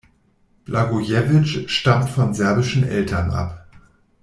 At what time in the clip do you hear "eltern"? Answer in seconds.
2.83-3.29